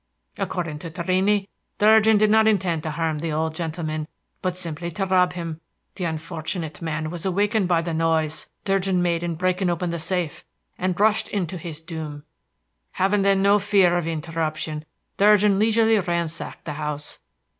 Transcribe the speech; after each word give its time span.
According 0.39 0.79
to 0.79 0.89
Torrini, 0.89 1.47
Durgin 1.77 2.17
did 2.17 2.31
not 2.31 2.47
intend 2.47 2.81
to 2.81 2.89
harm 2.89 3.19
the 3.19 3.31
old 3.31 3.53
gentleman, 3.53 4.07
but 4.41 4.57
simply 4.57 4.89
to 4.89 5.05
rob 5.05 5.33
him. 5.33 5.61
The 5.93 6.05
unfortunate 6.05 6.81
man 6.81 7.11
was 7.11 7.23
awakened 7.23 7.67
by 7.67 7.83
the 7.83 7.93
noise 7.93 8.49
Durgin 8.65 9.03
made 9.03 9.21
in 9.21 9.35
breaking 9.35 9.69
open 9.69 9.91
the 9.91 9.99
safe, 9.99 10.43
and 10.75 10.99
rushed 10.99 11.29
in 11.29 11.45
to 11.45 11.57
his 11.59 11.81
doom. 11.81 12.23
Having 12.93 13.21
then 13.21 13.43
no 13.43 13.59
fear 13.59 13.95
of 13.95 14.07
interruption, 14.07 14.85
Durgin 15.17 15.59
leisurely 15.59 15.99
ransacked 15.99 16.65
the 16.65 16.73
house. 16.81 17.19